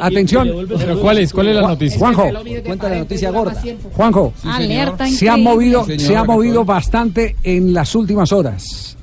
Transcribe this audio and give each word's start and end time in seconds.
atención. 0.00 0.66
Pero 0.68 1.00
¿cuál 1.00 1.18
es? 1.18 1.32
¿Cuál 1.32 1.48
es 1.48 1.56
la 1.56 1.62
noticia? 1.62 1.98
Juanjo, 1.98 2.28
Cuenta 2.64 2.88
la 2.88 2.98
noticia 2.98 3.30
gorda. 3.30 3.62
Juanjo, 3.94 4.32
Alerta 4.44 5.08
se 5.08 5.28
ha 5.28 5.36
movido, 5.36 5.84
se 5.84 6.16
ha 6.16 6.24
movido 6.24 6.64
bastante 6.64 7.36
en 7.42 7.72
las 7.72 7.94
últimas 7.94 8.32
horas. 8.32 8.96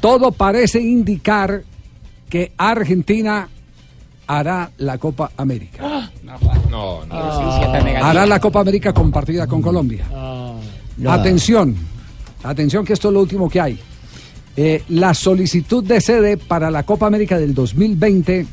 Todo 0.00 0.32
parece 0.32 0.80
indicar 0.80 1.62
que 2.28 2.52
Argentina 2.56 3.48
hará 4.26 4.70
la 4.78 4.98
Copa 4.98 5.30
América. 5.36 6.10
No, 6.70 7.04
no. 7.06 7.14
Hará 8.02 8.26
la 8.26 8.40
Copa 8.40 8.60
América 8.60 8.92
compartida 8.92 9.46
con 9.46 9.62
Colombia. 9.62 10.04
Atención, 11.06 11.74
atención 12.42 12.84
que 12.84 12.92
esto 12.92 13.08
es 13.08 13.14
lo 13.14 13.20
último 13.20 13.48
que 13.48 13.60
hay. 13.60 13.78
Eh, 14.56 14.82
la 14.90 15.14
solicitud 15.14 15.82
de 15.82 16.00
sede 16.00 16.36
para 16.36 16.70
la 16.70 16.84
Copa 16.84 17.06
América 17.06 17.38
del 17.38 17.54
2020 17.54 18.46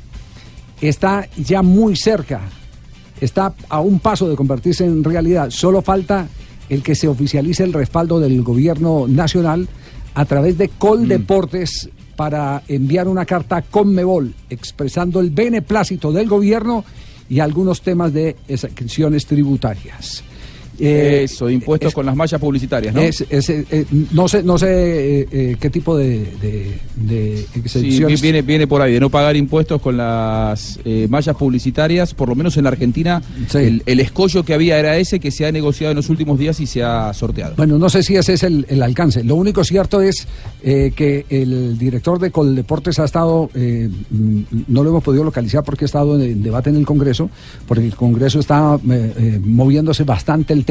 está 0.81 1.27
ya 1.37 1.61
muy 1.61 1.95
cerca. 1.95 2.41
Está 3.19 3.53
a 3.69 3.81
un 3.81 3.99
paso 3.99 4.27
de 4.27 4.35
convertirse 4.35 4.83
en 4.85 5.03
realidad. 5.03 5.51
Solo 5.51 5.81
falta 5.81 6.27
el 6.69 6.81
que 6.81 6.95
se 6.95 7.07
oficialice 7.07 7.63
el 7.63 7.73
respaldo 7.73 8.19
del 8.19 8.41
gobierno 8.41 9.05
nacional 9.07 9.67
a 10.13 10.25
través 10.25 10.57
de 10.57 10.69
Coldeportes 10.69 11.89
para 12.15 12.63
enviar 12.67 13.07
una 13.07 13.25
carta 13.25 13.57
a 13.57 13.61
Conmebol 13.61 14.33
expresando 14.49 15.19
el 15.19 15.29
beneplácito 15.29 16.11
del 16.11 16.27
gobierno 16.27 16.83
y 17.29 17.39
algunos 17.39 17.81
temas 17.81 18.13
de 18.13 18.35
exenciones 18.47 19.25
tributarias. 19.25 20.23
Eh, 20.83 21.23
Eso, 21.25 21.49
impuestos 21.49 21.93
con 21.93 22.05
las 22.05 22.15
mallas 22.15 22.41
publicitarias, 22.41 22.93
¿no? 22.95 23.01
es- 23.01 23.23
es, 23.29 23.49
eh, 23.51 23.65
eh, 23.69 23.85
no 24.11 24.27
sé, 24.27 24.41
no 24.41 24.57
sé 24.57 25.27
eh, 25.31 25.55
qué 25.59 25.69
tipo 25.69 25.95
de, 25.95 26.25
de, 26.41 26.77
de 26.95 27.45
Sí, 27.67 28.03
viene, 28.21 28.41
viene 28.41 28.65
por 28.65 28.81
ahí, 28.81 28.93
de 28.93 28.99
no 28.99 29.09
pagar 29.11 29.35
impuestos 29.35 29.79
con 29.81 29.97
las 29.97 30.79
mallas 31.09 31.35
publicitarias, 31.35 32.13
por 32.15 32.29
lo 32.29 32.35
menos 32.35 32.57
en 32.57 32.63
la 32.63 32.71
Argentina, 32.71 33.21
Sí. 33.47 33.59
el, 33.59 33.83
el 33.85 33.99
escollo 33.99 34.43
que 34.43 34.53
había 34.55 34.79
era 34.79 34.97
ese 34.97 35.19
que 35.19 35.29
se 35.29 35.45
ha 35.45 35.51
negociado 35.51 35.91
en 35.91 35.97
los 35.97 36.09
últimos 36.09 36.39
días 36.39 36.59
y 36.59 36.65
se 36.65 36.81
ha 36.81 37.13
sorteado. 37.13 37.53
Bueno, 37.57 37.77
no 37.77 37.89
sé 37.89 38.01
si 38.01 38.15
ese 38.15 38.33
es 38.33 38.43
el, 38.43 38.65
el 38.67 38.81
alcance. 38.81 39.23
Lo 39.23 39.35
único 39.35 39.63
cierto 39.63 40.01
es 40.01 40.27
que 40.63 41.25
el 41.29 41.77
director 41.77 42.17
de 42.19 42.31
Coldeportes 42.31 42.97
ha 42.99 43.05
estado, 43.05 43.49
mm, 43.53 44.41
no 44.67 44.83
lo 44.83 44.89
hemos 44.89 45.03
podido 45.03 45.23
localizar 45.23 45.63
porque 45.63 45.85
ha 45.85 45.87
estado 45.87 46.15
en, 46.15 46.21
en 46.23 46.43
debate 46.43 46.69
en 46.71 46.77
el 46.77 46.85
Congreso, 46.85 47.29
porque 47.67 47.85
el 47.85 47.95
Congreso 47.95 48.39
está 48.39 48.79
moviéndose 49.43 50.03
bastante 50.03 50.53
el 50.53 50.65
tema 50.65 50.70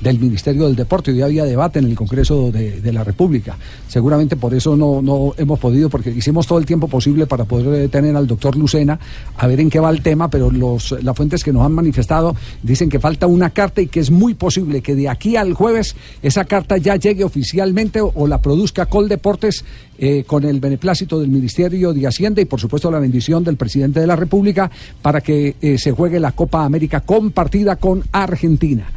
del 0.00 0.18
Ministerio 0.18 0.66
del 0.66 0.76
Deporte. 0.76 1.10
Hoy 1.12 1.22
había 1.22 1.44
debate 1.44 1.78
en 1.78 1.86
el 1.86 1.94
Congreso 1.94 2.50
de, 2.50 2.92
la 2.92 3.04
República. 3.04 3.56
Seguramente 3.88 4.36
por 4.36 4.54
eso 4.54 4.76
no, 4.76 5.34
hemos 5.36 5.58
podido, 5.58 5.88
porque 5.88 6.10
hicimos 6.10 6.46
todo 6.46 6.58
el 6.58 6.66
tiempo 6.66 6.88
posible 6.88 7.26
para 7.26 7.44
poder 7.44 7.88
tener 7.88 8.14
al 8.16 8.26
doctor 8.26 8.56
Lucena 8.56 8.98
a 9.36 9.46
ver 9.46 9.60
en 9.60 9.70
qué 9.70 9.80
va 9.80 9.90
el 9.90 10.02
tema, 10.02 10.28
pero 10.28 10.50
los, 10.50 10.92
las 11.02 11.16
fuentes 11.16 11.42
que 11.42 11.52
nos 11.52 11.64
han 11.64 11.72
manifestado 11.72 12.36
dicen 12.62 12.88
que 12.88 13.00
falta 13.00 13.26
una 13.26 13.50
carta 13.50 13.80
y 13.80 13.86
que 13.86 14.00
es 14.00 14.10
muy 14.10 14.34
posible 14.34 14.82
que 14.82 14.94
de 14.94 15.08
aquí 15.08 15.36
al 15.36 15.54
jueves 15.54 15.96
esa 16.22 16.44
carta 16.44 16.76
ya 16.76 16.96
llegue 16.96 17.24
oficialmente 17.24 18.00
o, 18.00 18.12
o 18.14 18.26
la 18.26 18.40
produzca 18.40 18.86
Coldeportes 18.86 19.64
eh, 19.98 20.24
con 20.24 20.44
el 20.44 20.58
beneplácito 20.58 21.20
del 21.20 21.28
Ministerio 21.28 21.92
de 21.92 22.06
Hacienda 22.06 22.40
y 22.40 22.44
por 22.44 22.58
supuesto 22.58 22.90
la 22.90 22.98
bendición 22.98 23.44
del 23.44 23.56
presidente 23.56 24.00
de 24.00 24.06
la 24.06 24.16
República 24.16 24.70
para 25.00 25.20
que 25.20 25.54
eh, 25.60 25.78
se 25.78 25.92
juegue 25.92 26.18
la 26.18 26.32
Copa 26.32 26.64
América 26.64 27.00
compartida 27.00 27.76
con 27.76 28.02
Argentina 28.10 28.90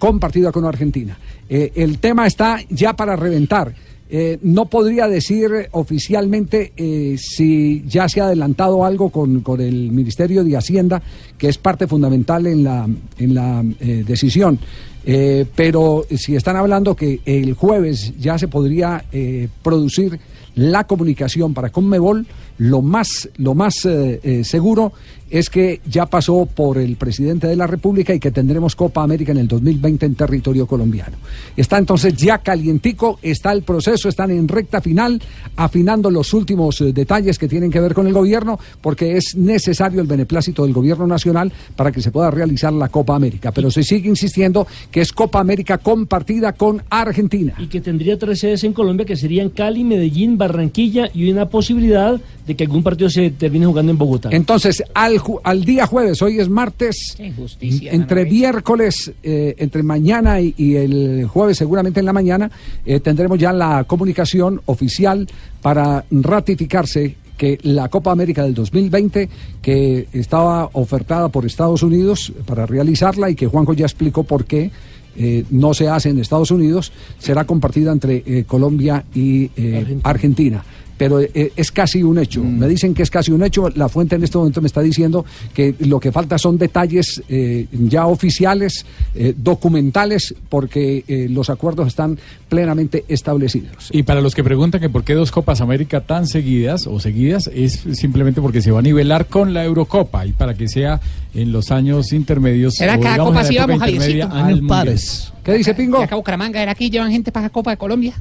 compartida 0.00 0.50
con 0.50 0.64
Argentina. 0.64 1.16
Eh, 1.48 1.72
el 1.76 1.98
tema 1.98 2.26
está 2.26 2.58
ya 2.70 2.94
para 2.94 3.14
reventar. 3.14 3.72
Eh, 4.12 4.38
no 4.42 4.64
podría 4.66 5.06
decir 5.06 5.68
oficialmente 5.70 6.72
eh, 6.76 7.16
si 7.16 7.84
ya 7.86 8.08
se 8.08 8.20
ha 8.20 8.24
adelantado 8.24 8.84
algo 8.84 9.10
con, 9.10 9.42
con 9.42 9.60
el 9.60 9.92
Ministerio 9.92 10.42
de 10.42 10.56
Hacienda, 10.56 11.00
que 11.38 11.48
es 11.48 11.58
parte 11.58 11.86
fundamental 11.86 12.46
en 12.48 12.64
la, 12.64 12.88
en 13.18 13.34
la 13.34 13.62
decisión. 13.62 14.58
Eh, 15.04 15.46
pero 15.54 16.04
si 16.14 16.36
están 16.36 16.56
hablando 16.56 16.94
que 16.94 17.20
el 17.24 17.54
jueves 17.54 18.12
ya 18.18 18.38
se 18.38 18.48
podría 18.48 19.04
eh, 19.12 19.48
producir 19.62 20.18
la 20.54 20.84
comunicación 20.84 21.54
para 21.54 21.70
Conmebol, 21.70 22.26
lo 22.58 22.82
más, 22.82 23.28
lo 23.38 23.54
más 23.54 23.86
eh, 23.86 24.42
seguro 24.44 24.92
es 25.30 25.48
que 25.48 25.80
ya 25.86 26.06
pasó 26.06 26.44
por 26.44 26.76
el 26.76 26.96
presidente 26.96 27.46
de 27.46 27.56
la 27.56 27.66
República 27.66 28.12
y 28.12 28.18
que 28.18 28.32
tendremos 28.32 28.74
Copa 28.74 29.02
América 29.02 29.30
en 29.30 29.38
el 29.38 29.48
2020 29.48 30.06
en 30.06 30.14
territorio 30.16 30.66
colombiano. 30.66 31.16
Está 31.56 31.78
entonces 31.78 32.14
ya 32.16 32.38
calientico, 32.38 33.18
está 33.22 33.52
el 33.52 33.62
proceso, 33.62 34.08
están 34.08 34.32
en 34.32 34.48
recta 34.48 34.80
final, 34.80 35.22
afinando 35.56 36.10
los 36.10 36.34
últimos 36.34 36.82
detalles 36.92 37.38
que 37.38 37.48
tienen 37.48 37.70
que 37.70 37.80
ver 37.80 37.94
con 37.94 38.08
el 38.08 38.12
gobierno, 38.12 38.58
porque 38.80 39.16
es 39.16 39.36
necesario 39.36 40.00
el 40.00 40.08
beneplácito 40.08 40.64
del 40.64 40.72
gobierno 40.72 41.06
nacional 41.06 41.52
para 41.76 41.92
que 41.92 42.02
se 42.02 42.10
pueda 42.10 42.30
realizar 42.30 42.72
la 42.72 42.88
Copa 42.88 43.14
América. 43.14 43.52
Pero 43.52 43.70
se 43.70 43.84
sigue 43.84 44.08
insistiendo 44.08 44.66
que 44.90 45.00
es 45.00 45.12
Copa 45.12 45.38
América 45.40 45.78
compartida 45.78 46.52
con 46.52 46.82
Argentina. 46.90 47.54
y 47.58 47.66
que 47.66 47.80
tendría 47.80 48.18
tres 48.18 48.40
sedes 48.40 48.64
en 48.64 48.72
Colombia 48.72 49.06
que 49.06 49.16
serían 49.16 49.50
Cali, 49.50 49.84
Medellín, 49.84 50.36
Barranquilla 50.36 51.08
y 51.14 51.30
una 51.30 51.48
posibilidad 51.48 52.20
de 52.46 52.56
que 52.56 52.64
algún 52.64 52.82
partido 52.82 53.08
se 53.08 53.30
termine 53.30 53.66
jugando 53.66 53.92
en 53.92 53.98
Bogotá. 53.98 54.30
Entonces, 54.32 54.82
al, 54.94 55.18
ju- 55.18 55.40
al 55.44 55.64
día 55.64 55.86
jueves, 55.86 56.20
hoy 56.22 56.40
es 56.40 56.48
martes, 56.48 57.16
entre 57.92 58.22
Ana 58.22 58.30
miércoles, 58.30 59.12
eh, 59.22 59.54
entre 59.58 59.82
mañana 59.82 60.40
y, 60.40 60.54
y 60.56 60.74
el 60.74 61.26
jueves, 61.26 61.58
seguramente 61.58 62.00
en 62.00 62.06
la 62.06 62.12
mañana, 62.12 62.50
eh, 62.84 62.98
tendremos 63.00 63.38
ya 63.38 63.52
la 63.52 63.84
comunicación 63.84 64.60
oficial 64.66 65.28
para 65.62 66.04
ratificarse 66.10 67.14
que 67.40 67.58
la 67.62 67.88
Copa 67.88 68.12
América 68.12 68.42
del 68.44 68.52
2020, 68.52 69.30
que 69.62 70.08
estaba 70.12 70.68
ofertada 70.74 71.30
por 71.30 71.46
Estados 71.46 71.82
Unidos 71.82 72.34
para 72.44 72.66
realizarla 72.66 73.30
y 73.30 73.34
que 73.34 73.46
Juanjo 73.46 73.72
ya 73.72 73.86
explicó 73.86 74.24
por 74.24 74.44
qué, 74.44 74.70
eh, 75.16 75.46
no 75.48 75.72
se 75.72 75.88
hace 75.88 76.10
en 76.10 76.18
Estados 76.18 76.50
Unidos, 76.50 76.92
será 77.18 77.46
compartida 77.46 77.92
entre 77.92 78.22
eh, 78.26 78.44
Colombia 78.46 79.06
y 79.14 79.50
eh, 79.56 79.78
Argentina. 79.78 80.00
Argentina. 80.04 80.64
Pero 81.00 81.18
eh, 81.18 81.50
es 81.56 81.72
casi 81.72 82.02
un 82.02 82.18
hecho. 82.18 82.44
Me 82.44 82.68
dicen 82.68 82.92
que 82.92 83.02
es 83.02 83.08
casi 83.08 83.32
un 83.32 83.42
hecho. 83.42 83.70
La 83.70 83.88
fuente 83.88 84.16
en 84.16 84.22
este 84.22 84.36
momento 84.36 84.60
me 84.60 84.66
está 84.66 84.82
diciendo 84.82 85.24
que 85.54 85.74
lo 85.78 85.98
que 85.98 86.12
falta 86.12 86.36
son 86.36 86.58
detalles 86.58 87.22
eh, 87.26 87.68
ya 87.72 88.06
oficiales, 88.06 88.84
eh, 89.14 89.32
documentales, 89.34 90.34
porque 90.50 91.02
eh, 91.08 91.26
los 91.30 91.48
acuerdos 91.48 91.88
están 91.88 92.18
plenamente 92.50 93.06
establecidos. 93.08 93.88
Y 93.92 94.02
para 94.02 94.20
los 94.20 94.34
que 94.34 94.44
preguntan 94.44 94.78
que 94.78 94.90
por 94.90 95.02
qué 95.02 95.14
dos 95.14 95.30
Copas 95.30 95.62
América 95.62 96.02
tan 96.02 96.26
seguidas 96.26 96.86
o 96.86 97.00
seguidas, 97.00 97.50
es 97.54 97.82
simplemente 97.92 98.42
porque 98.42 98.60
se 98.60 98.70
va 98.70 98.80
a 98.80 98.82
nivelar 98.82 99.24
con 99.24 99.54
la 99.54 99.64
Eurocopa 99.64 100.26
y 100.26 100.32
para 100.32 100.52
que 100.52 100.68
sea 100.68 101.00
en 101.32 101.50
los 101.50 101.70
años 101.70 102.12
intermedios. 102.12 102.74
¿Será 102.74 102.98
o 102.98 103.00
que 103.00 103.08
a 103.08 103.12
digamos, 103.12 103.32
Copa 103.32 103.44
sí 103.44 103.56
vamos, 103.56 103.78
Javiercito? 103.78 104.28
¿Qué 105.44 105.54
dice 105.54 105.72
Pingo? 105.72 106.02
Acá 106.02 106.16
Bucaramanga, 106.16 106.60
¿era 106.62 106.72
aquí 106.72 106.90
llevan 106.90 107.10
gente 107.10 107.32
para 107.32 107.46
la 107.46 107.50
Copa 107.50 107.70
de 107.70 107.78
Colombia? 107.78 108.12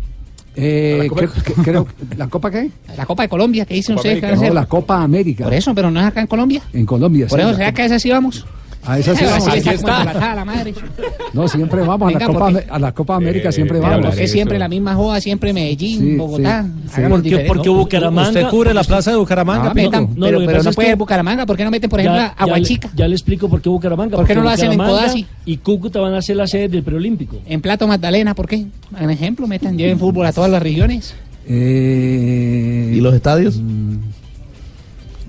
Eh, 0.55 1.07
creo, 1.13 1.31
que- 1.31 1.53
creo- 1.61 1.87
¿La 2.17 2.27
Copa 2.27 2.51
qué? 2.51 2.69
La 2.97 3.05
Copa 3.05 3.23
de 3.23 3.29
Colombia, 3.29 3.65
que 3.65 3.75
dicen 3.75 3.95
ustedes 3.95 4.19
que 4.19 4.25
van 4.31 4.43
a 4.43 4.47
No, 4.47 4.53
la 4.53 4.65
Copa 4.65 5.01
América. 5.01 5.43
Por 5.45 5.53
eso, 5.53 5.73
pero 5.75 5.89
no 5.91 5.99
es 5.99 6.05
acá 6.05 6.21
en 6.21 6.27
Colombia. 6.27 6.61
En 6.73 6.85
Colombia. 6.85 7.27
Por 7.27 7.39
sí, 7.39 7.45
eso, 7.45 7.55
¿será 7.55 7.71
que 7.73 7.81
a 7.81 7.85
esa 7.85 7.99
sí 7.99 8.09
vamos? 8.09 8.45
A 8.89 8.97
esa 8.97 9.15
sí 9.15 9.23
vamos. 9.23 9.55
está 9.55 9.71
está. 9.73 10.35
la 10.35 10.45
madre. 10.45 10.73
No, 11.33 11.47
siempre 11.47 11.81
vamos. 11.81 12.09
A 12.13 12.17
la, 12.19 12.25
Copa, 12.25 12.51
a 12.69 12.79
la 12.79 12.91
Copa 12.91 13.15
América 13.17 13.49
Eh, 13.49 13.51
siempre 13.51 13.79
vamos. 13.79 14.17
Es 14.17 14.31
siempre 14.31 14.57
la 14.57 14.67
misma 14.67 14.95
joda, 14.95 15.21
siempre 15.21 15.53
Medellín, 15.53 15.99
Sí, 15.99 16.15
Bogotá. 16.15 16.65
sí, 16.93 17.01
Porque, 17.07 17.39
porque 17.47 17.69
Bucaramanga. 17.69 18.29
Usted 18.29 18.47
cubre 18.49 18.73
la 18.73 18.83
plaza 18.83 19.11
de 19.11 19.17
Bucaramanga, 19.17 19.69
Ah, 19.69 19.73
Pingo. 19.73 19.91
Metan- 19.91 20.09
No, 20.15 20.25
pero 20.25 20.63
no 20.63 20.71
puede 20.73 20.87
ser 20.89 20.95
Bucaramanga, 20.97 21.45
¿por 21.45 21.55
qué 21.55 21.63
no 21.65 21.71
meten, 21.71 21.89
por 21.89 21.99
ejemplo, 21.99 22.19
a 22.21 22.27
Aguachica? 22.35 22.87
Ya, 22.87 22.93
le- 22.93 22.97
ya 22.97 23.07
le 23.09 23.13
explico 23.15 23.47
por 23.47 23.61
qué 23.61 23.69
Bucaramanga. 23.69 24.17
¿Por 24.17 24.25
qué 24.25 24.33
no 24.35 24.41
lo 24.41 24.49
hacen 24.49 24.71
en 24.71 24.79
Codazzi? 24.79 25.25
Y 25.45 25.57
Cúcuta 25.57 25.99
van 25.99 26.15
a 26.15 26.21
ser 26.23 26.37
la 26.37 26.47
sede 26.47 26.67
del 26.67 26.81
preolímpico. 26.83 27.37
En 27.45 27.61
Plato 27.61 27.87
Magdalena, 27.87 28.33
¿por 28.33 28.47
qué? 28.47 28.65
Un 28.99 29.09
ejemplo, 29.11 29.45
metan, 29.45 29.77
lleven 29.77 29.99
fútbol 29.99 30.25
a 30.25 30.33
todas 30.33 30.49
las 30.49 30.63
regiones. 30.63 31.13
Eh, 31.47 32.93
¿Y 32.95 33.01
los 33.01 33.13
estadios? 33.13 33.59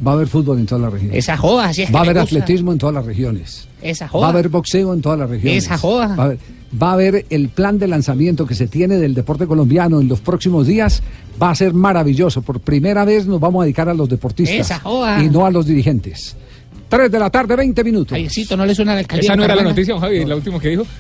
Va 0.07 0.13
a 0.13 0.15
haber 0.15 0.29
fútbol 0.29 0.59
en 0.59 0.67
todas 0.67 0.83
las 0.83 0.93
regiones. 0.93 1.17
Esa 1.19 1.37
joda, 1.37 1.67
así 1.67 1.83
es 1.83 1.95
Va 1.95 1.99
a 2.01 2.03
haber 2.03 2.19
atletismo 2.19 2.73
en 2.73 2.79
todas 2.79 2.95
las 2.95 3.05
regiones. 3.05 3.69
Esa 3.83 4.07
Va 4.07 4.11
joda. 4.11 4.27
a 4.27 4.31
haber 4.31 4.49
boxeo 4.49 4.95
en 4.95 5.01
todas 5.03 5.19
las 5.19 5.29
regiones. 5.29 5.65
Esa 5.65 5.77
joda. 5.79 6.17
Va 6.17 6.23
a 6.23 6.27
haber, 6.27 6.39
va 6.83 6.91
a 6.91 6.93
haber 6.95 7.27
el 7.29 7.49
plan 7.51 7.79
de 7.79 7.87
lanzamiento 7.89 8.47
que 8.47 8.55
se 8.55 8.67
tiene 8.67 8.97
del 8.97 9.13
deporte 9.15 9.47
colombiano 9.47 10.01
en 10.01 10.09
los 10.09 10.21
próximos 10.21 10.67
días. 10.67 11.03
Va 11.43 11.51
a 11.51 11.55
ser 11.55 11.75
maravilloso. 11.75 12.41
Por 12.43 12.61
primera 12.61 13.05
vez 13.05 13.27
nos 13.27 13.41
vamos 13.41 13.61
a 13.61 13.65
dedicar 13.65 13.89
a 13.89 13.95
los 13.95 14.09
deportistas 14.09 14.59
Esa 14.59 14.79
joda. 14.81 15.23
y 15.23 15.29
no 15.29 15.45
a 15.45 15.51
los 15.51 15.67
dirigentes. 15.67 16.37
3 16.89 17.11
de 17.11 17.19
la 17.19 17.31
tarde, 17.31 17.55
20 17.57 17.85
minutos. 17.85 18.11
Javiercito, 18.11 18.57
no 18.57 18.65
le 18.67 18.75
suena 18.75 18.95
la 18.95 19.01
alcaldía. 19.01 19.29
Esa 19.29 19.37
no 19.37 19.45
era 19.45 19.55
la 19.55 19.63
noticia, 19.63 19.99
Javi, 20.01 20.25
la 20.25 20.35
última 20.37 20.59
que 20.59 20.69
dijo. 20.71 20.87